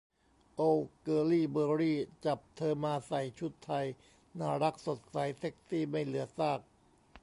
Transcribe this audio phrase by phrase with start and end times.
[0.55, 3.85] โอว เกิร์ลลี่ เบอร์รี่ จับเธอมาใส่ชุดไทย
[4.39, 6.59] น่ารักสดใส เซ็กซี่ไม่เหลือซาก